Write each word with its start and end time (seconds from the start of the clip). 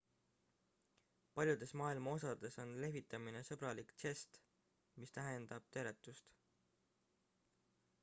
paljudes 1.39 1.73
maailma 1.81 2.15
osades 2.17 2.57
on 2.65 2.73
lehvitamine 2.85 3.45
sõbralik 3.51 3.95
žest 4.07 4.43
mis 5.05 5.17
tähistab 5.19 5.73
teretust 5.79 6.37